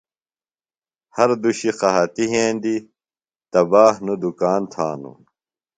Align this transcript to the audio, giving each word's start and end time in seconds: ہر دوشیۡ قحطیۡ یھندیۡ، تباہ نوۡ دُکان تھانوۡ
ہر 1.15 1.29
دوشیۡ 1.41 1.75
قحطیۡ 1.79 2.29
یھندیۡ، 2.31 2.81
تباہ 3.51 3.93
نوۡ 4.05 4.19
دُکان 4.21 4.61
تھانوۡ 4.71 5.17